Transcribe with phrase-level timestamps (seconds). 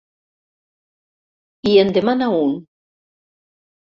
[1.73, 2.59] I en demana un.